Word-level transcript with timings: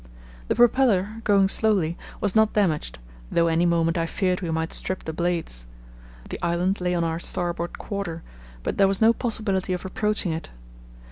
The 0.47 0.55
propeller, 0.55 1.21
going 1.25 1.47
slowly, 1.47 1.95
was 2.19 2.35
not 2.35 2.53
damaged, 2.53 2.97
though 3.31 3.45
any 3.45 3.67
moment 3.67 3.99
I 3.99 4.07
feared 4.07 4.41
we 4.41 4.49
might 4.49 4.73
strip 4.73 5.03
the 5.03 5.13
blades. 5.13 5.67
The 6.31 6.41
island 6.41 6.81
lay 6.81 6.95
on 6.95 7.03
our 7.03 7.19
starboard 7.19 7.77
quarter, 7.77 8.23
but 8.63 8.79
there 8.79 8.87
was 8.87 8.99
no 8.99 9.13
possibility 9.13 9.73
of 9.73 9.85
approaching 9.85 10.31
it. 10.33 10.49